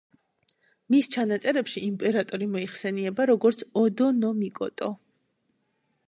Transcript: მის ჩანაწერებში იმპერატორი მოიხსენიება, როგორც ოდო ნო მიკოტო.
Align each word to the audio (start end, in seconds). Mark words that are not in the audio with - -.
მის 0.93 1.09
ჩანაწერებში 1.15 1.83
იმპერატორი 1.87 2.47
მოიხსენიება, 2.53 3.27
როგორც 3.33 3.61
ოდო 3.83 4.07
ნო 4.23 4.31
მიკოტო. 4.39 4.89